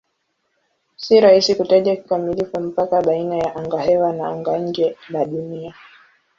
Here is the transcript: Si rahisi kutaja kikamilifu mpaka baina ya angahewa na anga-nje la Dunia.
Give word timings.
Si 0.95 1.19
rahisi 1.19 1.55
kutaja 1.55 1.95
kikamilifu 1.95 2.59
mpaka 2.59 3.01
baina 3.01 3.35
ya 3.37 3.55
angahewa 3.55 4.13
na 4.13 4.27
anga-nje 4.29 4.95
la 5.09 5.25
Dunia. 5.25 5.75